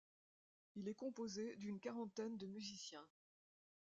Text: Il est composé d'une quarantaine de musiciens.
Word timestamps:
Il 0.73 0.87
est 0.89 0.95
composé 0.95 1.55
d'une 1.57 1.79
quarantaine 1.79 2.35
de 2.35 2.47
musiciens. 2.47 3.07